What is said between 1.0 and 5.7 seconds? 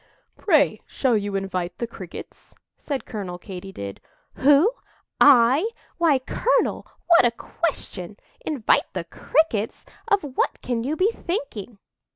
you invite the Crickets?" said Colonel Katy did. "Who? I?